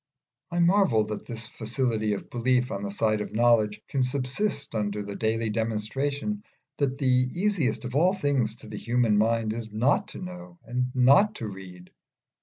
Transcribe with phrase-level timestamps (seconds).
[0.49, 5.03] I marvel that this facility of belief on the side of knowledge can subsist under
[5.03, 6.41] the daily demonstration
[6.79, 10.89] that the easiest of all things to the human mind is not to know and
[10.95, 11.91] not to read.